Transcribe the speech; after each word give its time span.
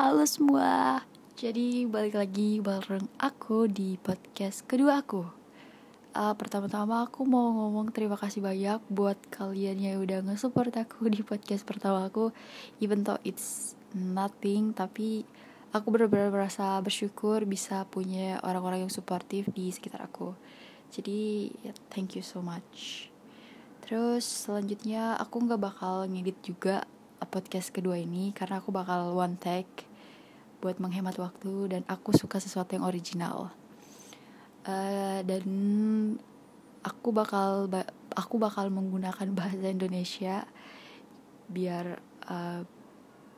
Halo 0.00 0.24
semua. 0.24 1.04
Jadi 1.36 1.84
balik 1.84 2.16
lagi 2.16 2.56
bareng 2.56 3.04
aku 3.20 3.68
di 3.68 4.00
podcast 4.00 4.64
kedua 4.64 5.04
aku. 5.04 5.28
Uh, 6.16 6.32
Pertama-tama 6.40 7.04
aku 7.04 7.28
mau 7.28 7.52
ngomong 7.52 7.92
terima 7.92 8.16
kasih 8.16 8.40
banyak 8.40 8.80
Buat 8.88 9.20
kalian 9.28 9.76
yang 9.76 10.00
udah 10.00 10.24
nge-support 10.24 10.72
aku 10.72 11.04
di 11.12 11.20
podcast 11.20 11.68
pertama 11.68 12.08
aku. 12.08 12.32
Even 12.80 13.04
though 13.04 13.20
it's 13.28 13.76
nothing 13.92 14.72
Tapi 14.72 15.28
aku 15.76 15.92
benar-benar 15.92 16.32
merasa 16.32 16.80
bersyukur 16.80 17.44
Bisa 17.44 17.84
punya 17.84 18.40
orang-orang 18.40 18.88
yang 18.88 18.92
suportif 18.96 19.52
di 19.52 19.68
sekitar 19.68 20.00
aku. 20.00 20.32
Jadi 20.88 21.52
ya, 21.60 21.76
thank 21.92 22.16
you 22.16 22.24
so 22.24 22.40
much. 22.40 23.12
Terus 23.84 24.24
selanjutnya 24.24 25.20
aku 25.20 25.44
nggak 25.44 25.60
bakal 25.60 26.08
ngedit 26.08 26.40
juga 26.40 26.88
podcast 27.28 27.68
kedua 27.68 28.00
ini 28.00 28.32
karena 28.32 28.64
aku 28.64 28.72
bakal 28.72 29.12
one 29.12 29.36
take 29.36 29.89
buat 30.60 30.76
menghemat 30.76 31.16
waktu 31.16 31.72
dan 31.72 31.82
aku 31.88 32.12
suka 32.12 32.36
sesuatu 32.38 32.76
yang 32.76 32.84
original. 32.84 33.52
Uh, 34.68 35.24
dan 35.24 35.44
aku 36.84 37.08
bakal 37.12 37.64
aku 38.12 38.36
bakal 38.36 38.68
menggunakan 38.68 39.28
bahasa 39.38 39.66
Indonesia 39.72 40.44
biar 41.50 41.98
uh, 42.28 42.62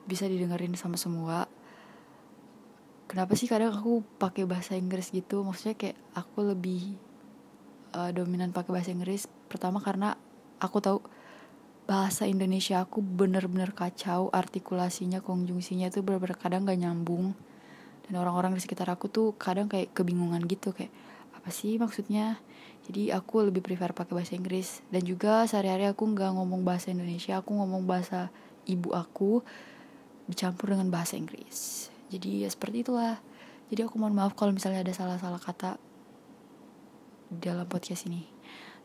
bisa 0.04 0.26
didengerin 0.26 0.74
sama 0.74 0.98
semua. 0.98 1.46
Kenapa 3.06 3.36
sih 3.36 3.46
kadang 3.46 3.76
aku 3.76 4.00
pakai 4.16 4.48
bahasa 4.48 4.72
Inggris 4.74 5.12
gitu? 5.12 5.44
Maksudnya 5.44 5.76
kayak 5.76 5.98
aku 6.16 6.48
lebih 6.48 6.96
uh, 7.92 8.10
dominan 8.10 8.50
pakai 8.56 8.72
bahasa 8.72 8.90
Inggris 8.90 9.28
pertama 9.52 9.84
karena 9.84 10.16
aku 10.58 10.80
tahu 10.80 10.98
bahasa 11.84 12.30
Indonesia 12.30 12.80
aku 12.80 13.02
bener-bener 13.02 13.74
kacau 13.74 14.30
artikulasinya 14.30 15.18
konjungsinya 15.20 15.90
tuh 15.90 16.06
bener-bener 16.06 16.38
kadang 16.38 16.64
gak 16.64 16.78
nyambung. 16.78 17.34
Dan 18.06 18.18
orang-orang 18.18 18.58
di 18.58 18.62
sekitar 18.62 18.90
aku 18.90 19.06
tuh 19.06 19.34
kadang 19.38 19.70
kayak 19.70 19.94
kebingungan 19.94 20.42
gitu 20.50 20.74
kayak 20.74 20.90
apa 21.34 21.50
sih 21.50 21.78
maksudnya? 21.78 22.38
Jadi 22.82 23.14
aku 23.14 23.46
lebih 23.46 23.62
prefer 23.62 23.94
pakai 23.94 24.14
bahasa 24.14 24.34
Inggris. 24.34 24.82
Dan 24.90 25.06
juga 25.06 25.46
sehari-hari 25.46 25.86
aku 25.86 26.02
nggak 26.02 26.34
ngomong 26.34 26.66
bahasa 26.66 26.90
Indonesia 26.90 27.38
aku 27.38 27.54
ngomong 27.54 27.86
bahasa 27.86 28.34
ibu 28.66 28.90
aku 28.90 29.42
dicampur 30.26 30.74
dengan 30.74 30.90
bahasa 30.90 31.14
Inggris. 31.14 31.90
Jadi 32.10 32.46
ya 32.46 32.48
seperti 32.50 32.82
itulah. 32.86 33.22
Jadi 33.70 33.86
aku 33.86 33.96
mohon 34.02 34.18
maaf 34.18 34.34
kalau 34.34 34.52
misalnya 34.52 34.82
ada 34.82 34.92
salah-salah 34.92 35.40
kata 35.40 35.78
dalam 37.32 37.64
podcast 37.64 38.04
ini 38.10 38.31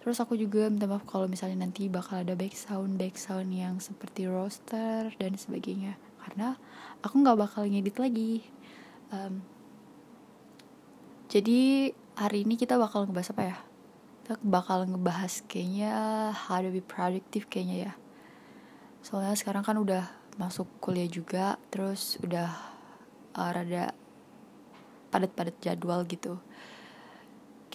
Terus 0.02 0.18
aku 0.24 0.40
juga 0.40 0.72
minta 0.72 0.88
maaf 0.88 1.04
kalau 1.04 1.28
misalnya 1.28 1.68
nanti 1.68 1.92
bakal 1.92 2.24
ada 2.24 2.34
back 2.38 2.56
sound 2.56 2.96
back 2.96 3.20
sound 3.20 3.52
yang 3.52 3.82
seperti 3.84 4.30
roster 4.30 5.12
dan 5.20 5.36
sebagainya 5.36 6.00
karena 6.24 6.60
aku 7.04 7.24
nggak 7.24 7.40
bakal 7.40 7.64
ngedit 7.64 7.98
lagi. 8.00 8.44
Um, 9.12 9.44
jadi 11.28 11.92
hari 12.16 12.48
ini 12.48 12.56
kita 12.56 12.76
bakal 12.76 13.08
ngebahas 13.08 13.32
apa 13.36 13.44
ya? 13.44 13.58
Kita 14.24 14.34
bakal 14.44 14.88
ngebahas 14.88 15.44
kayaknya 15.48 15.92
how 16.32 16.60
to 16.60 16.72
be 16.72 16.84
productive 16.84 17.48
kayaknya 17.48 17.92
ya. 17.92 17.94
Soalnya 19.04 19.36
sekarang 19.40 19.64
kan 19.64 19.80
udah 19.80 20.08
masuk 20.36 20.68
kuliah 20.84 21.08
juga, 21.08 21.56
terus 21.72 22.20
udah 22.20 22.52
uh, 23.36 23.50
rada 23.52 23.96
padat-padat 25.12 25.56
jadwal 25.64 26.04
gitu. 26.08 26.40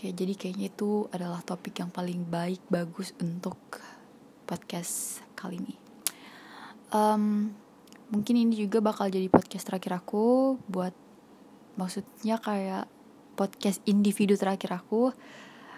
Oke, 0.03 0.19
jadi 0.19 0.35
kayaknya 0.35 0.67
itu 0.67 1.07
adalah 1.15 1.47
topik 1.47 1.79
yang 1.79 1.87
paling 1.87 2.27
baik, 2.27 2.59
bagus 2.67 3.15
untuk 3.23 3.55
podcast 4.51 5.23
kali 5.39 5.63
ini. 5.63 5.79
Um, 6.91 7.55
mungkin 8.11 8.35
ini 8.35 8.67
juga 8.67 8.83
bakal 8.83 9.15
jadi 9.15 9.31
podcast 9.31 9.71
terakhir 9.71 10.03
aku 10.03 10.59
buat 10.67 10.91
maksudnya 11.79 12.43
kayak 12.43 12.91
podcast 13.39 13.79
individu 13.87 14.35
terakhir 14.35 14.75
aku. 14.75 15.15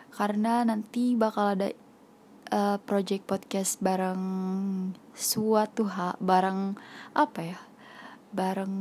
Karena 0.09 0.65
nanti 0.65 1.21
bakal 1.21 1.61
ada 1.61 1.69
uh, 2.49 2.81
project 2.81 3.29
podcast 3.29 3.77
bareng 3.85 4.25
suatu 5.13 5.85
hak 5.85 6.17
bareng 6.25 6.81
apa 7.13 7.41
ya? 7.45 7.61
Bareng 8.33 8.73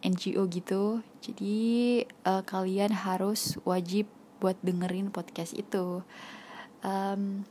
NGO 0.00 0.48
gitu. 0.48 1.04
Jadi 1.20 2.00
uh, 2.24 2.40
kalian 2.48 2.96
harus 2.96 3.60
wajib 3.68 4.08
buat 4.38 4.58
dengerin 4.62 5.10
podcast 5.10 5.54
itu. 5.54 6.02
Um, 6.82 7.44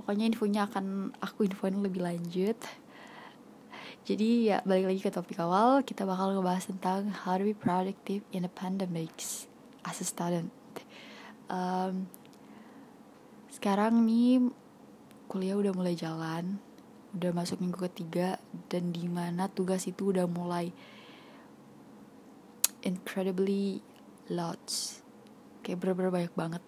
pokoknya 0.00 0.30
infonya 0.30 0.70
akan 0.70 1.14
aku 1.20 1.46
infoin 1.46 1.82
lebih 1.82 2.02
lanjut. 2.02 2.56
Jadi 4.06 4.50
ya 4.50 4.64
balik 4.64 4.90
lagi 4.90 5.00
ke 5.04 5.10
topik 5.12 5.38
awal 5.38 5.84
kita 5.84 6.08
bakal 6.08 6.32
ngebahas 6.32 6.66
tentang 6.66 7.12
how 7.12 7.36
to 7.36 7.44
be 7.44 7.54
productive 7.54 8.24
in 8.32 8.42
the 8.42 8.52
pandemics 8.52 9.44
as 9.84 10.00
a 10.00 10.06
student. 10.06 10.50
Um, 11.50 12.08
sekarang 13.52 14.08
nih 14.08 14.48
kuliah 15.28 15.58
udah 15.58 15.74
mulai 15.76 15.94
jalan 15.94 16.58
udah 17.10 17.30
masuk 17.34 17.58
minggu 17.58 17.78
ketiga 17.90 18.38
dan 18.70 18.94
di 18.94 19.10
mana 19.10 19.50
tugas 19.50 19.86
itu 19.90 20.14
udah 20.14 20.30
mulai 20.30 20.70
incredibly 22.86 23.82
lots 24.30 25.02
kayak 25.70 25.78
bener-bener 25.78 26.10
banyak 26.10 26.34
banget. 26.34 26.62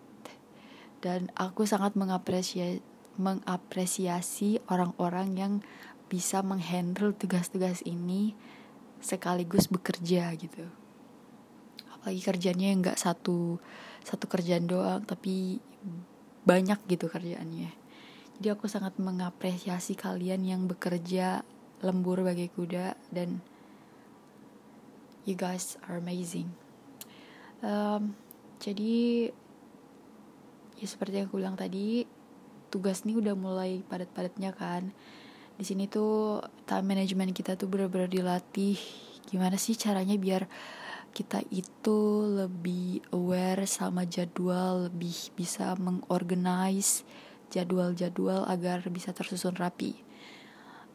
Dan 1.02 1.34
aku 1.34 1.66
sangat 1.66 1.98
mengapresiasi 1.98 2.78
mengapresiasi 3.18 4.62
orang-orang 4.72 5.28
yang 5.36 5.52
bisa 6.08 6.40
menghandle 6.40 7.12
tugas-tugas 7.12 7.82
ini 7.82 8.32
sekaligus 9.02 9.66
bekerja 9.66 10.32
gitu. 10.38 10.64
Apalagi 11.92 12.22
kerjanya 12.22 12.70
yang 12.70 12.80
nggak 12.80 12.96
satu 12.96 13.58
satu 14.06 14.24
kerjaan 14.30 14.70
doang 14.70 15.02
tapi 15.04 15.58
banyak 16.46 16.78
gitu 16.86 17.10
kerjaannya. 17.10 17.74
Jadi 18.38 18.48
aku 18.48 18.70
sangat 18.70 18.96
mengapresiasi 18.96 19.98
kalian 19.98 20.46
yang 20.46 20.62
bekerja 20.70 21.44
lembur 21.82 22.22
bagai 22.22 22.48
kuda 22.54 22.94
dan 23.10 23.42
you 25.26 25.34
guys 25.34 25.76
are 25.86 25.98
amazing. 25.98 26.54
Um, 27.62 28.18
jadi 28.62 29.26
ya 30.78 30.86
seperti 30.86 31.18
yang 31.18 31.26
aku 31.26 31.42
bilang 31.42 31.58
tadi 31.58 32.06
tugas 32.70 33.02
nih 33.02 33.18
udah 33.18 33.34
mulai 33.34 33.82
padat-padatnya 33.90 34.54
kan. 34.54 34.94
Di 35.58 35.66
sini 35.66 35.90
tuh 35.90 36.38
time 36.64 36.94
management 36.94 37.34
kita 37.34 37.58
tuh 37.58 37.66
benar-benar 37.66 38.06
dilatih. 38.06 38.78
Gimana 39.26 39.58
sih 39.58 39.74
caranya 39.74 40.14
biar 40.14 40.46
kita 41.10 41.42
itu 41.50 42.24
lebih 42.24 43.02
aware 43.10 43.66
sama 43.66 44.06
jadwal 44.06 44.88
lebih 44.88 45.34
bisa 45.34 45.74
mengorganize 45.76 47.04
jadwal-jadwal 47.52 48.46
agar 48.46 48.86
bisa 48.88 49.10
tersusun 49.10 49.58
rapi? 49.58 49.98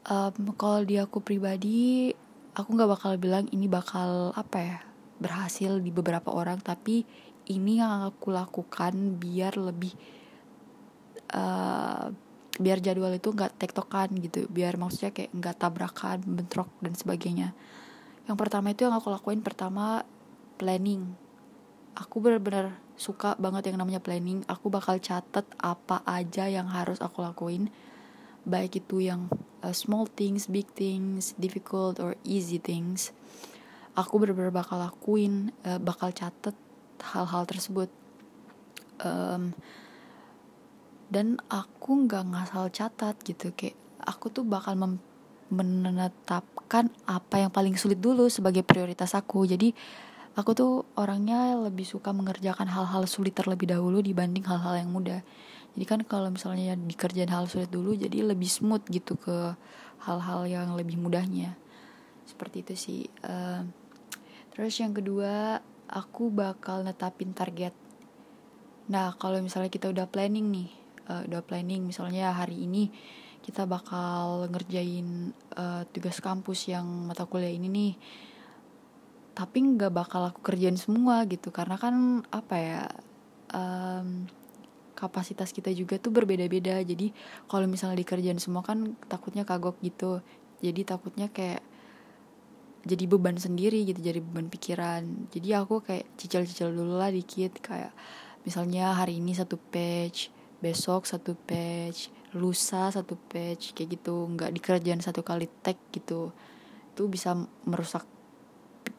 Um, 0.07 0.55
kalau 0.55 0.87
di 0.87 1.03
aku 1.03 1.19
pribadi 1.19 2.15
aku 2.55 2.69
nggak 2.73 2.91
bakal 2.95 3.11
bilang 3.19 3.45
ini 3.51 3.67
bakal 3.67 4.31
apa 4.33 4.57
ya 4.57 4.77
berhasil 5.21 5.81
di 5.81 5.89
beberapa 5.93 6.33
orang 6.33 6.61
tapi 6.61 7.05
ini 7.47 7.79
yang 7.79 8.07
aku 8.07 8.31
lakukan 8.31 9.19
biar 9.19 9.55
lebih 9.55 9.91
uh, 11.33 12.11
biar 12.57 12.77
jadwal 12.81 13.13
itu 13.13 13.29
nggak 13.31 13.55
tektokan 13.61 14.09
gitu. 14.17 14.49
Biar 14.49 14.75
maksudnya 14.75 15.13
kayak 15.13 15.31
nggak 15.31 15.55
tabrakan 15.61 16.19
bentrok 16.25 16.69
dan 16.81 16.97
sebagainya. 16.97 17.53
Yang 18.27 18.37
pertama 18.37 18.73
itu 18.73 18.83
yang 18.83 18.95
aku 18.97 19.13
lakuin 19.13 19.39
pertama 19.45 20.03
planning. 20.59 21.15
Aku 21.97 22.21
benar-benar 22.21 22.77
suka 22.97 23.37
banget 23.37 23.71
yang 23.71 23.77
namanya 23.79 24.01
planning. 24.01 24.43
Aku 24.49 24.67
bakal 24.73 24.99
catat 24.99 25.45
apa 25.61 26.01
aja 26.03 26.49
yang 26.49 26.67
harus 26.67 26.99
aku 26.99 27.23
lakuin. 27.23 27.69
Baik 28.43 28.83
itu 28.83 29.03
yang 29.05 29.29
uh, 29.61 29.75
small 29.75 30.09
things 30.09 30.49
big 30.49 30.67
things 30.73 31.37
difficult 31.37 32.01
or 32.01 32.17
easy 32.25 32.57
things. 32.57 33.13
Aku 33.97 34.21
benar-benar 34.21 34.53
bakal 34.53 34.81
lakuin 34.81 35.53
uh, 35.65 35.81
bakal 35.81 36.13
catat 36.13 36.53
hal-hal 37.01 37.43
tersebut. 37.45 37.89
Um, 38.97 39.53
dan 41.07 41.39
aku 41.47 42.07
nggak 42.07 42.23
ngasal 42.35 42.67
catat 42.73 43.15
gitu 43.23 43.55
kayak 43.55 43.77
aku 44.03 44.27
tuh 44.27 44.43
bakal 44.43 44.75
menetapkan 45.47 46.91
apa 47.07 47.35
yang 47.39 47.51
paling 47.51 47.79
sulit 47.79 47.99
dulu 47.99 48.27
sebagai 48.27 48.63
prioritas 48.63 49.15
aku. 49.15 49.47
Jadi 49.47 49.71
aku 50.35 50.51
tuh 50.53 50.71
orangnya 50.99 51.55
lebih 51.57 51.87
suka 51.87 52.11
mengerjakan 52.11 52.67
hal-hal 52.67 53.07
sulit 53.07 53.33
terlebih 53.33 53.71
dahulu 53.71 54.03
dibanding 54.03 54.43
hal-hal 54.43 54.77
yang 54.83 54.91
mudah. 54.91 55.23
Jadi 55.77 55.85
kan 55.85 55.99
kalau 56.03 56.33
misalnya 56.33 56.73
dikerjain 56.75 57.29
hal 57.31 57.45
sulit 57.47 57.69
dulu 57.71 57.93
jadi 57.93 58.25
lebih 58.25 58.49
smooth 58.49 58.83
gitu 58.89 59.15
ke 59.15 59.55
hal-hal 60.03 60.43
yang 60.49 60.73
lebih 60.75 60.99
mudahnya. 60.99 61.55
Seperti 62.27 62.67
itu 62.67 62.73
sih. 62.75 63.01
Uh, 63.23 63.63
terus 64.51 64.75
yang 64.81 64.91
kedua 64.91 65.61
aku 65.87 66.29
bakal 66.31 66.83
netapin 66.83 67.31
target. 67.31 67.73
Nah, 68.87 69.15
kalau 69.19 69.39
misalnya 69.43 69.71
kita 69.71 69.91
udah 69.91 70.07
planning 70.07 70.47
nih, 70.51 70.69
uh, 71.11 71.21
udah 71.27 71.43
planning 71.43 71.83
misalnya 71.87 72.31
hari 72.31 72.63
ini 72.63 72.91
kita 73.43 73.63
bakal 73.63 74.47
ngerjain 74.51 75.31
uh, 75.55 75.87
tugas 75.95 76.19
kampus 76.19 76.67
yang 76.67 76.83
mata 77.07 77.23
kuliah 77.23 77.51
ini 77.51 77.67
nih 77.71 77.93
tapi 79.37 79.61
nggak 79.61 79.93
bakal 79.93 80.33
aku 80.33 80.41
kerjain 80.41 80.81
semua 80.81 81.21
gitu. 81.29 81.53
Karena 81.53 81.77
kan 81.77 82.25
apa 82.33 82.55
ya 82.57 82.81
um, 83.53 84.25
kapasitas 84.97 85.53
kita 85.53 85.69
juga 85.77 86.01
tuh 86.01 86.09
berbeda-beda. 86.09 86.81
Jadi 86.81 87.13
kalau 87.45 87.69
misalnya 87.69 88.01
dikerjain 88.01 88.41
semua 88.41 88.65
kan 88.65 88.97
takutnya 89.05 89.45
kagok 89.45 89.77
gitu. 89.85 90.25
Jadi 90.65 90.81
takutnya 90.81 91.29
kayak 91.29 91.61
jadi 92.87 93.03
beban 93.05 93.35
sendiri 93.35 93.83
gitu 93.83 93.99
jadi 93.99 94.23
beban 94.23 94.47
pikiran. 94.47 95.27
Jadi 95.29 95.47
aku 95.51 95.83
kayak 95.83 96.07
cicil-cicil 96.15 96.71
dulu 96.71 96.95
lah 96.95 97.11
dikit 97.11 97.59
kayak 97.59 97.91
misalnya 98.47 98.95
hari 98.95 99.19
ini 99.19 99.35
satu 99.35 99.59
page 99.59 100.31
besok 100.57 101.05
satu 101.05 101.37
page 101.37 102.09
lusa 102.33 102.89
satu 102.89 103.19
page 103.27 103.75
kayak 103.75 103.99
gitu. 103.99 104.31
Nggak 104.31 104.55
dikerjain 104.55 105.03
satu 105.03 105.21
kali 105.21 105.51
tag 105.59 105.75
gitu. 105.91 106.31
Itu 106.95 107.11
bisa 107.11 107.35
merusak 107.67 108.07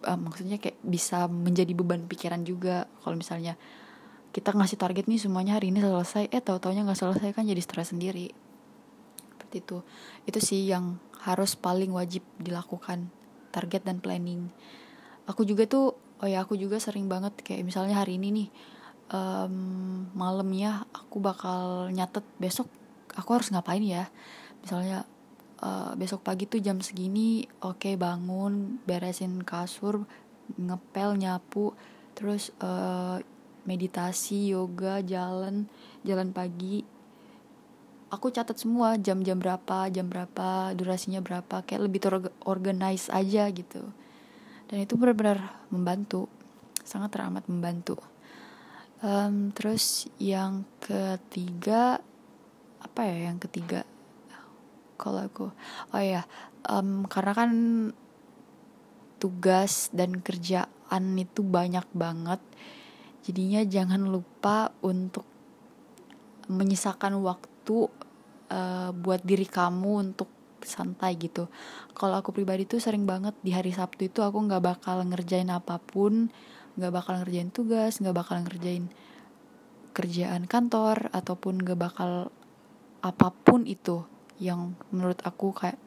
uh, 0.05 0.21
maksudnya 0.21 0.61
kayak 0.61 0.77
bisa 0.85 1.25
menjadi 1.27 1.73
beban 1.73 2.05
pikiran 2.05 2.45
juga. 2.45 2.85
Kalau 3.01 3.17
misalnya 3.17 3.57
kita 4.29 4.53
ngasih 4.53 4.77
target 4.77 5.09
nih 5.09 5.19
semuanya 5.19 5.57
hari 5.57 5.73
ini 5.73 5.81
selesai 5.81 6.29
eh 6.29 6.43
tahu 6.45 6.61
taunya 6.61 6.85
nggak 6.85 7.01
selesai 7.01 7.33
kan 7.33 7.49
jadi 7.49 7.65
stres 7.65 7.97
sendiri. 7.97 8.31
Seperti 9.33 9.65
itu. 9.65 9.79
Itu 10.29 10.39
sih 10.45 10.69
yang 10.69 11.01
harus 11.25 11.59
paling 11.59 11.91
wajib 11.91 12.23
dilakukan 12.39 13.18
target 13.51 13.85
dan 13.85 14.01
planning. 14.03 14.49
Aku 15.29 15.45
juga 15.45 15.69
tuh 15.69 15.97
oh 16.19 16.29
ya 16.29 16.43
aku 16.43 16.59
juga 16.59 16.83
sering 16.83 17.07
banget 17.07 17.37
kayak 17.45 17.63
misalnya 17.63 18.01
hari 18.03 18.19
ini 18.19 18.29
nih 18.35 18.49
um, 19.15 19.55
malamnya 20.17 20.89
aku 20.91 21.23
bakal 21.23 21.93
nyatet 21.95 22.25
besok 22.41 22.67
aku 23.15 23.39
harus 23.39 23.53
ngapain 23.53 23.85
ya? 23.85 24.11
Misalnya 24.65 25.07
uh, 25.63 25.93
besok 25.99 26.23
pagi 26.23 26.47
tuh 26.47 26.63
jam 26.63 26.79
segini 26.83 27.47
oke 27.63 27.83
okay, 27.83 27.95
bangun 27.95 28.83
beresin 28.87 29.43
kasur 29.43 30.07
ngepel 30.57 31.19
nyapu 31.19 31.77
terus 32.17 32.51
uh, 32.65 33.21
meditasi 33.69 34.57
yoga 34.57 35.05
jalan 35.05 35.69
jalan 36.03 36.33
pagi 36.33 36.83
aku 38.09 38.33
catat 38.33 38.57
semua 38.57 38.97
jam-jam 38.97 39.37
berapa 39.37 39.89
jam 39.93 40.09
berapa 40.09 40.73
durasinya 40.73 41.21
berapa 41.21 41.65
kayak 41.65 41.83
lebih 41.85 42.01
terorganize 42.01 43.13
aja 43.13 43.49
gitu. 43.53 43.85
Dan 44.69 44.85
itu 44.85 44.97
benar-benar 45.01 45.65
membantu 45.73 46.29
sangat 46.85 47.13
teramat 47.17 47.45
membantu. 47.49 48.01
Um, 48.99 49.55
terus 49.55 50.11
yang 50.19 50.67
ketiga 50.83 52.03
apa 52.83 53.01
ya 53.07 53.31
yang 53.31 53.39
ketiga? 53.39 53.85
Kalau 54.99 55.23
aku 55.23 55.47
oh 55.95 56.03
ya 56.03 56.27
um, 56.67 57.07
karena 57.07 57.33
kan 57.37 57.51
tugas 59.19 59.91
dan 59.91 60.23
kerjaan 60.23 61.19
itu 61.19 61.43
banyak 61.43 61.85
banget 61.91 62.39
jadinya 63.27 63.61
jangan 63.67 64.09
lupa 64.09 64.73
untuk 64.81 65.27
menyisakan 66.49 67.21
waktu 67.21 67.93
uh, 68.51 68.91
buat 68.93 69.23
diri 69.25 69.47
kamu 69.47 70.13
untuk 70.13 70.29
santai 70.63 71.15
gitu. 71.17 71.47
Kalau 71.95 72.19
aku 72.19 72.35
pribadi 72.35 72.67
tuh 72.67 72.83
sering 72.83 73.07
banget 73.07 73.35
di 73.43 73.55
hari 73.55 73.71
Sabtu 73.71 74.11
itu 74.11 74.21
aku 74.25 74.39
nggak 74.49 74.63
bakal 74.63 75.03
ngerjain 75.07 75.49
apa 75.53 75.79
pun, 75.79 76.31
nggak 76.79 76.93
bakal 76.93 77.15
ngerjain 77.23 77.51
tugas, 77.55 78.03
nggak 78.03 78.17
bakal 78.17 78.43
ngerjain 78.43 78.91
kerjaan 79.95 80.47
kantor 80.47 81.11
ataupun 81.11 81.59
nggak 81.63 81.79
bakal 81.79 82.31
apa 83.03 83.29
pun 83.31 83.67
itu 83.67 84.07
yang 84.39 84.75
menurut 84.95 85.19
aku 85.27 85.51
kayak 85.55 85.79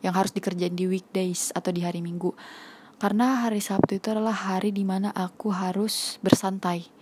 yang 0.00 0.16
harus 0.16 0.32
dikerjain 0.32 0.72
di 0.72 0.88
weekdays 0.88 1.52
atau 1.52 1.70
di 1.74 1.84
hari 1.84 2.00
Minggu. 2.00 2.32
Karena 3.00 3.48
hari 3.48 3.64
Sabtu 3.64 3.96
itu 3.96 4.12
adalah 4.12 4.36
hari 4.36 4.72
di 4.72 4.84
mana 4.84 5.08
aku 5.12 5.52
harus 5.52 6.20
bersantai. 6.20 6.99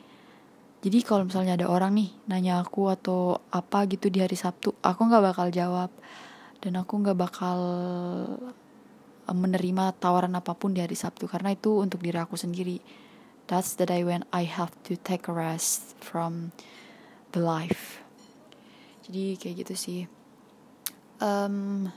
Jadi 0.89 1.05
kalau 1.05 1.29
misalnya 1.29 1.61
ada 1.61 1.69
orang 1.69 1.93
nih 2.01 2.09
nanya 2.33 2.65
aku 2.65 2.89
atau 2.89 3.45
apa 3.53 3.85
gitu 3.93 4.09
di 4.09 4.25
hari 4.25 4.41
Sabtu, 4.41 4.73
aku 4.81 5.05
nggak 5.05 5.21
bakal 5.21 5.53
jawab. 5.53 5.93
Dan 6.65 6.81
aku 6.81 7.05
nggak 7.05 7.13
bakal 7.13 7.59
eh, 9.29 9.37
menerima 9.37 9.93
tawaran 10.01 10.33
apa 10.33 10.57
pun 10.57 10.73
di 10.73 10.81
hari 10.81 10.97
Sabtu 10.97 11.29
karena 11.29 11.53
itu 11.53 11.77
untuk 11.77 12.01
diri 12.01 12.17
aku 12.17 12.41
sendiri. 12.41 12.81
That's 13.53 13.77
the 13.77 13.85
day 13.85 14.01
when 14.01 14.25
I 14.33 14.49
have 14.49 14.73
to 14.89 14.97
take 14.97 15.29
a 15.29 15.35
rest 15.37 15.93
from 16.01 16.57
the 17.37 17.45
life. 17.45 18.01
Jadi 19.05 19.37
kayak 19.37 19.69
gitu 19.69 19.75
sih. 19.77 20.01
Um, 21.21 21.93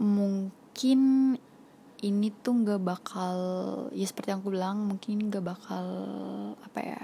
mungkin 0.00 1.36
ini 2.00 2.32
tuh 2.32 2.64
nggak 2.64 2.80
bakal 2.80 3.36
ya 3.92 4.06
seperti 4.08 4.32
yang 4.32 4.40
aku 4.40 4.52
bilang 4.52 4.88
mungkin 4.88 5.28
nggak 5.28 5.44
bakal 5.44 5.86
apa 6.64 6.80
ya 6.80 7.02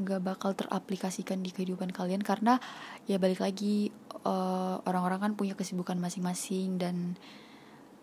nggak 0.00 0.22
bakal 0.24 0.56
teraplikasikan 0.56 1.44
di 1.44 1.52
kehidupan 1.52 1.92
kalian. 1.92 2.24
Karena 2.24 2.56
ya 3.04 3.20
balik 3.20 3.44
lagi 3.44 3.92
eh, 4.26 4.76
orang-orang 4.84 5.20
kan 5.20 5.32
punya 5.36 5.54
kesibukan 5.54 6.00
masing-masing 6.00 6.80
dan 6.80 7.14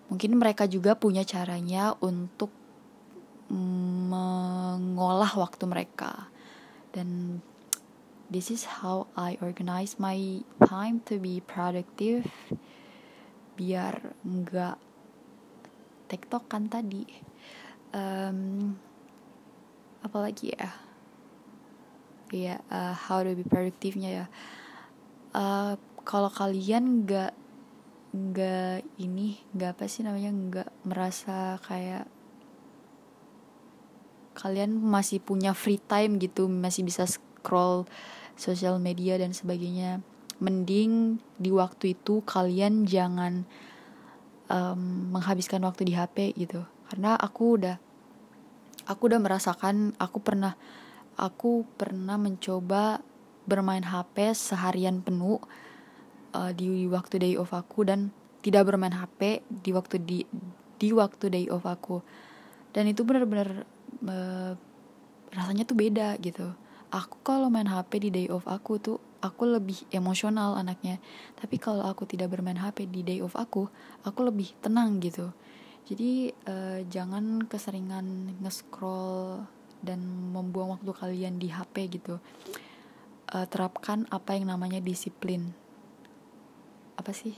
mungkin 0.07 0.39
mereka 0.39 0.69
juga 0.69 0.95
punya 0.95 1.25
caranya 1.27 1.97
untuk 1.99 2.53
mengolah 3.51 5.31
waktu 5.35 5.63
mereka. 5.65 6.29
Dan 6.93 7.39
this 8.27 8.51
is 8.51 8.67
how 8.83 9.07
I 9.15 9.39
organize 9.39 9.99
my 9.99 10.43
time 10.67 11.03
to 11.07 11.19
be 11.19 11.39
productive 11.39 12.27
biar 13.57 14.13
nggak 14.21 14.86
tektok 16.07 16.47
kan 16.47 16.71
tadi. 16.71 17.03
Um, 17.91 18.75
apalagi 20.01 20.55
ya? 20.55 20.71
Ya 22.31 22.55
uh, 22.71 22.95
how 22.95 23.23
to 23.23 23.35
be 23.35 23.43
productive-nya 23.43 24.23
ya. 24.23 24.25
Uh, 25.35 25.75
kalau 26.07 26.31
kalian 26.31 27.03
nggak 27.03 27.35
nggak 28.15 28.87
ini 28.97 29.37
nggak 29.51 29.75
apa 29.75 29.85
sih 29.91 30.01
namanya 30.01 30.31
nggak 30.31 30.69
merasa 30.87 31.59
kayak 31.61 32.07
kalian 34.33 34.79
masih 34.79 35.19
punya 35.19 35.51
free 35.51 35.81
time 35.81 36.15
gitu 36.17 36.47
masih 36.47 36.87
bisa 36.87 37.03
scroll 37.03 37.83
sosial 38.39 38.79
media 38.79 39.19
dan 39.19 39.33
sebagainya 39.33 39.99
mending 40.37 41.17
di 41.41 41.49
waktu 41.49 41.97
itu 41.97 42.21
kalian 42.23 42.85
jangan 42.85 43.49
um, 44.51 45.11
menghabiskan 45.15 45.63
waktu 45.63 45.87
di 45.87 45.93
HP 45.95 46.35
gitu. 46.35 46.63
Karena 46.91 47.15
aku 47.19 47.59
udah 47.59 47.75
aku 48.87 49.01
udah 49.11 49.19
merasakan 49.19 49.95
aku 49.99 50.23
pernah 50.23 50.55
aku 51.19 51.67
pernah 51.75 52.15
mencoba 52.15 53.03
bermain 53.47 53.83
HP 53.83 54.35
seharian 54.35 55.03
penuh 55.03 55.39
uh, 56.35 56.51
di 56.51 56.87
waktu 56.87 57.15
day 57.19 57.33
off 57.39 57.55
aku 57.55 57.87
dan 57.87 58.11
tidak 58.43 58.67
bermain 58.67 58.95
HP 58.95 59.43
di 59.47 59.71
waktu 59.75 59.95
di 59.99 60.19
di 60.77 60.89
waktu 60.93 61.25
day 61.31 61.45
off 61.51 61.65
aku. 61.67 62.03
Dan 62.71 62.91
itu 62.91 63.01
benar-benar 63.01 63.65
uh, 64.05 64.53
rasanya 65.33 65.63
tuh 65.65 65.77
beda 65.79 66.15
gitu. 66.21 66.53
Aku 66.93 67.19
kalau 67.25 67.51
main 67.51 67.67
HP 67.67 68.07
di 68.07 68.09
day 68.13 68.27
off 68.31 68.47
aku 68.47 68.79
tuh 68.79 68.99
aku 69.21 69.43
lebih 69.49 69.77
emosional 69.89 70.57
anaknya. 70.57 71.01
Tapi 71.37 71.57
kalau 71.57 71.85
aku 71.85 72.05
tidak 72.05 72.33
bermain 72.33 72.59
HP 72.59 72.89
di 72.89 73.01
day 73.01 73.19
off 73.21 73.37
aku 73.37 73.69
aku 74.05 74.19
lebih 74.25 74.53
tenang 74.61 75.01
gitu. 75.01 75.33
Jadi 75.87 76.35
uh, 76.51 76.83
jangan 76.91 77.47
keseringan 77.47 78.37
nge-scroll 78.43 79.47
dan 79.79 80.03
membuang 80.35 80.75
waktu 80.75 80.91
kalian 80.91 81.39
di 81.39 81.47
HP 81.47 81.99
gitu. 81.99 82.19
Uh, 83.27 83.45
terapkan 83.47 84.07
apa 84.11 84.35
yang 84.35 84.51
namanya 84.51 84.83
disiplin. 84.83 85.55
Apa 86.99 87.15
sih? 87.15 87.35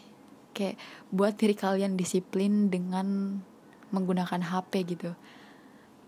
Kayak 0.54 0.82
buat 1.14 1.38
diri 1.38 1.54
kalian 1.54 1.94
disiplin 1.94 2.74
dengan 2.74 3.38
menggunakan 3.94 4.42
HP 4.42 4.98
gitu. 4.98 5.14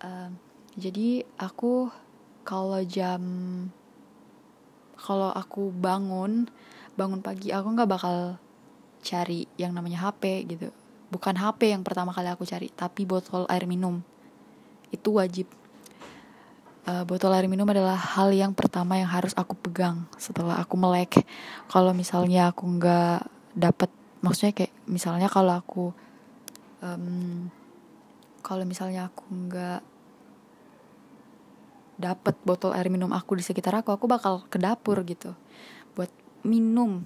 Uh, 0.01 0.33
jadi 0.73 1.27
aku 1.37 1.93
kalau 2.41 2.81
jam 2.81 3.21
kalau 5.01 5.33
aku 5.33 5.73
bangun 5.73 6.45
bangun 6.93 7.25
pagi 7.25 7.49
aku 7.49 7.73
nggak 7.73 7.89
bakal 7.89 8.37
cari 9.01 9.49
yang 9.57 9.73
namanya 9.73 10.07
HP 10.07 10.45
gitu. 10.45 10.69
Bukan 11.09 11.35
HP 11.35 11.73
yang 11.73 11.81
pertama 11.81 12.13
kali 12.13 12.29
aku 12.29 12.45
cari 12.45 12.69
tapi 12.71 13.03
botol 13.09 13.49
air 13.49 13.65
minum. 13.65 13.99
Itu 14.93 15.17
wajib. 15.17 15.49
Uh, 16.81 17.05
botol 17.05 17.33
air 17.33 17.45
minum 17.45 17.65
adalah 17.69 17.97
hal 17.97 18.33
yang 18.33 18.57
pertama 18.57 18.97
yang 18.97 19.09
harus 19.09 19.33
aku 19.33 19.57
pegang 19.57 20.05
setelah 20.21 20.61
aku 20.61 20.77
melek. 20.77 21.25
Kalau 21.67 21.91
misalnya 21.97 22.53
aku 22.53 22.63
nggak 22.77 23.21
dapet 23.57 23.89
maksudnya 24.21 24.53
kayak 24.53 24.73
misalnya 24.85 25.27
kalau 25.27 25.57
aku 25.57 25.91
um, 26.85 27.49
kalau 28.45 28.63
misalnya 28.65 29.09
aku 29.09 29.25
nggak 29.29 29.81
dapet 32.01 32.33
botol 32.41 32.73
air 32.73 32.89
minum 32.89 33.13
aku 33.13 33.37
di 33.37 33.45
sekitar 33.45 33.77
aku 33.77 33.93
aku 33.93 34.09
bakal 34.09 34.43
ke 34.49 34.57
dapur 34.57 34.97
gitu. 35.05 35.37
Buat 35.93 36.09
minum 36.41 37.05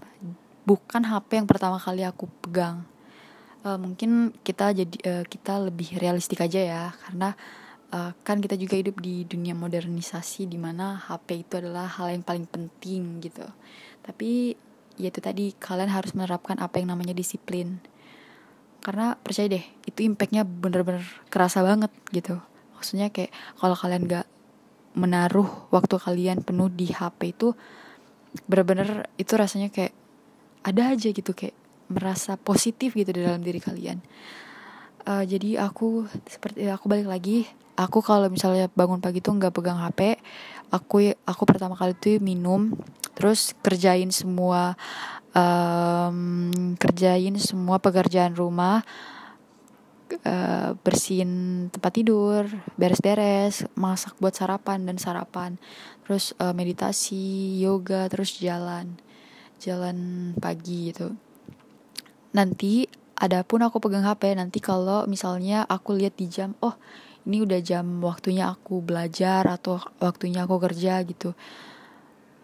bukan 0.66 1.04
HP 1.06 1.44
yang 1.44 1.48
pertama 1.48 1.78
kali 1.78 2.02
aku 2.08 2.32
pegang. 2.42 2.88
Uh, 3.66 3.78
mungkin 3.82 4.34
kita 4.46 4.72
jadi 4.72 4.98
uh, 5.10 5.24
kita 5.26 5.58
lebih 5.58 5.98
realistik 5.98 6.38
aja 6.40 6.62
ya 6.62 6.84
karena 7.06 7.34
uh, 7.94 8.14
kan 8.22 8.38
kita 8.38 8.58
juga 8.58 8.78
hidup 8.78 9.02
di 9.02 9.26
dunia 9.26 9.58
modernisasi 9.58 10.46
di 10.46 10.58
mana 10.58 11.02
HP 11.02 11.46
itu 11.46 11.54
adalah 11.58 11.90
hal 11.90 12.14
yang 12.14 12.22
paling 12.26 12.46
penting 12.46 13.22
gitu. 13.22 13.46
Tapi 14.06 14.54
ya 14.96 15.12
itu 15.12 15.20
tadi 15.20 15.52
kalian 15.58 15.92
harus 15.92 16.16
menerapkan 16.16 16.58
apa 16.62 16.78
yang 16.82 16.94
namanya 16.94 17.14
disiplin. 17.14 17.82
Karena 18.86 19.18
percaya 19.18 19.50
deh 19.50 19.66
itu 19.90 20.06
impactnya 20.06 20.46
bener-bener 20.46 21.06
kerasa 21.34 21.66
banget 21.66 21.90
gitu. 22.14 22.38
Maksudnya 22.78 23.10
kayak 23.10 23.34
kalau 23.58 23.74
kalian 23.74 24.06
gak 24.06 24.28
menaruh 24.96 25.70
waktu 25.70 25.96
kalian 26.00 26.42
penuh 26.42 26.72
di 26.72 26.90
HP 26.92 27.36
itu 27.36 27.52
bener-bener 28.48 29.08
itu 29.16 29.36
rasanya 29.36 29.72
kayak 29.72 29.96
ada 30.66 30.92
aja 30.92 31.08
gitu 31.12 31.32
kayak 31.32 31.56
merasa 31.92 32.36
positif 32.40 32.98
gitu 32.98 33.14
di 33.14 33.22
dalam 33.22 33.44
diri 33.44 33.62
kalian. 33.62 34.02
Uh, 35.06 35.22
jadi 35.22 35.62
aku 35.62 36.10
seperti 36.26 36.66
aku 36.72 36.90
balik 36.90 37.08
lagi. 37.12 37.46
Aku 37.76 38.00
kalau 38.00 38.32
misalnya 38.32 38.72
bangun 38.72 39.04
pagi 39.04 39.20
tuh 39.20 39.36
nggak 39.36 39.52
pegang 39.52 39.76
HP 39.76 40.16
aku 40.74 41.14
aku 41.26 41.44
pertama 41.46 41.78
kali 41.78 41.94
tuh 41.98 42.18
minum 42.22 42.74
terus 43.16 43.54
kerjain 43.62 44.10
semua 44.10 44.76
um, 45.32 46.76
kerjain 46.76 47.36
semua 47.38 47.78
pekerjaan 47.80 48.34
rumah 48.34 48.84
uh, 50.26 50.74
bersihin 50.82 51.66
tempat 51.72 51.92
tidur 51.94 52.44
beres-beres 52.76 53.70
masak 53.78 54.18
buat 54.20 54.34
sarapan 54.34 54.84
dan 54.84 54.98
sarapan. 54.98 55.62
Terus 56.06 56.34
uh, 56.42 56.52
meditasi 56.52 57.56
yoga 57.62 58.10
terus 58.12 58.42
jalan 58.42 58.98
jalan 59.62 59.98
pagi 60.38 60.92
gitu. 60.92 61.16
Nanti 62.36 62.86
adapun 63.16 63.64
aku 63.64 63.80
pegang 63.80 64.04
HP 64.04 64.36
nanti 64.36 64.60
kalau 64.60 65.08
misalnya 65.08 65.64
aku 65.64 65.96
lihat 65.96 66.20
di 66.20 66.28
jam 66.28 66.52
oh 66.60 66.76
ini 67.26 67.42
udah 67.42 67.60
jam 67.64 68.04
waktunya 68.04 68.52
aku 68.52 68.84
belajar 68.86 69.48
atau 69.48 69.82
waktunya 69.98 70.46
aku 70.46 70.62
kerja 70.62 71.02
gitu. 71.08 71.34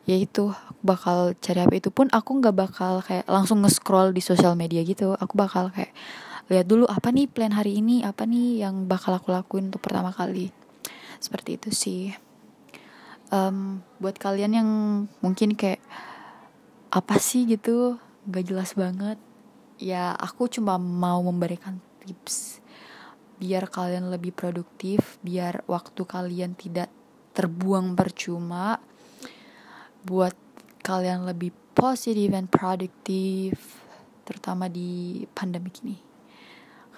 Ya 0.10 0.18
itu 0.18 0.50
aku 0.50 0.82
bakal 0.82 1.18
cari 1.38 1.62
HP 1.62 1.74
itu 1.86 1.90
pun 1.94 2.10
aku 2.10 2.42
nggak 2.42 2.56
bakal 2.58 3.06
kayak 3.06 3.30
langsung 3.30 3.62
nge-scroll 3.62 4.10
di 4.16 4.24
sosial 4.24 4.58
media 4.58 4.82
gitu. 4.82 5.14
Aku 5.14 5.38
bakal 5.38 5.70
kayak 5.70 5.94
lihat 6.52 6.68
dulu 6.68 6.84
apa 6.84 7.16
nih 7.16 7.32
plan 7.32 7.56
hari 7.56 7.80
ini? 7.80 8.04
Apa 8.04 8.28
nih 8.28 8.68
yang 8.68 8.84
bakal 8.84 9.16
aku 9.16 9.32
lakuin 9.32 9.72
untuk 9.72 9.80
pertama 9.80 10.12
kali? 10.12 10.52
Seperti 11.24 11.56
itu 11.56 11.72
sih. 11.72 12.12
Um, 13.32 13.80
buat 14.04 14.20
kalian 14.20 14.52
yang 14.60 14.70
mungkin 15.24 15.56
kayak 15.56 15.80
apa 16.92 17.16
sih 17.24 17.48
gitu? 17.48 17.96
Nggak 18.28 18.46
jelas 18.52 18.72
banget. 18.76 19.16
Ya 19.80 20.12
aku 20.12 20.52
cuma 20.52 20.76
mau 20.76 21.24
memberikan 21.24 21.80
tips. 22.04 22.60
Biar 23.40 23.72
kalian 23.72 24.12
lebih 24.12 24.36
produktif 24.36 25.18
biar 25.24 25.64
waktu 25.72 26.04
kalian 26.04 26.60
tidak 26.60 26.92
terbuang 27.32 27.96
percuma. 27.96 28.76
Buat 30.04 30.36
kalian 30.84 31.24
lebih 31.32 31.56
positif 31.72 32.28
dan 32.28 32.52
produktif 32.52 33.56
terutama 34.28 34.68
di 34.68 35.24
pandemi 35.32 35.72
ini 35.88 36.11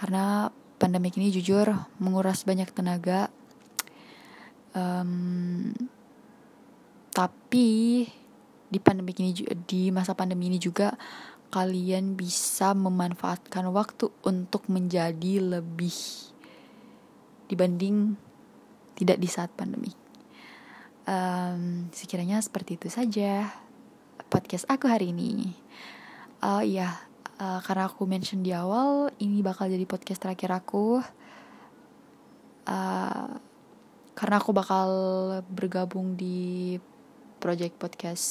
karena 0.03 0.51
pandemi 0.75 1.15
ini 1.15 1.31
jujur 1.31 1.72
menguras 2.03 2.43
banyak 2.43 2.67
tenaga 2.75 3.31
um, 4.75 5.72
tapi 7.15 8.03
di 8.67 8.79
pandemi 8.83 9.15
ini 9.15 9.31
di 9.63 9.95
masa 9.95 10.12
pandemi 10.12 10.51
ini 10.51 10.60
juga 10.60 10.91
kalian 11.55 12.19
bisa 12.19 12.75
memanfaatkan 12.75 13.63
waktu 13.72 14.12
untuk 14.27 14.67
menjadi 14.67 15.39
lebih 15.39 15.95
dibanding 17.48 18.19
tidak 18.98 19.22
di 19.22 19.29
saat 19.29 19.53
pandemi. 19.53 19.93
Um, 21.05 21.93
sekiranya 21.93 22.41
seperti 22.41 22.81
itu 22.81 22.89
saja 22.89 23.53
podcast 24.33 24.65
aku 24.65 24.89
hari 24.89 25.13
ini. 25.13 25.53
Uh, 26.41 26.65
ya, 26.65 27.05
uh, 27.39 27.59
karena 27.63 27.89
aku 27.89 28.03
mention 28.05 28.43
di 28.43 28.51
awal 28.51 29.13
ini 29.21 29.41
bakal 29.41 29.69
jadi 29.69 29.85
podcast 29.85 30.21
terakhir 30.21 30.51
aku. 30.53 31.01
Uh, 32.63 33.29
karena 34.13 34.35
aku 34.37 34.53
bakal 34.53 34.89
bergabung 35.49 36.13
di 36.13 36.77
project 37.41 37.75
podcast 37.81 38.27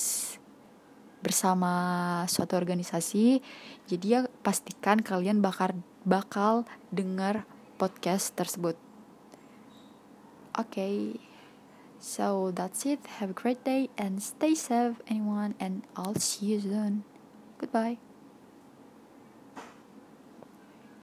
bersama 1.22 2.22
suatu 2.26 2.58
organisasi. 2.58 3.42
Jadi 3.86 4.06
ya 4.06 4.26
pastikan 4.42 5.02
kalian 5.02 5.38
bakal 5.42 5.74
bakal 6.02 6.66
dengar 6.90 7.46
podcast 7.78 8.34
tersebut. 8.34 8.74
Oke. 10.54 10.70
Okay. 10.70 10.96
So 12.02 12.50
that's 12.50 12.82
it. 12.84 13.06
Have 13.22 13.30
a 13.30 13.38
great 13.38 13.62
day 13.62 13.86
and 13.94 14.18
stay 14.18 14.58
safe 14.58 14.98
anyone 15.06 15.54
and 15.62 15.86
I'll 15.94 16.18
see 16.18 16.50
you 16.50 16.60
soon. 16.60 17.06
Goodbye. 17.62 18.11